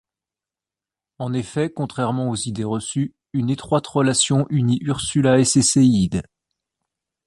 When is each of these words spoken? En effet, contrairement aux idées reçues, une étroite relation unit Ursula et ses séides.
En 1.19 1.31
effet, 1.31 1.69
contrairement 1.69 2.31
aux 2.31 2.35
idées 2.35 2.63
reçues, 2.63 3.13
une 3.33 3.51
étroite 3.51 3.85
relation 3.85 4.47
unit 4.49 4.79
Ursula 4.81 5.37
et 5.37 5.45
ses 5.45 5.61
séides. 5.61 6.23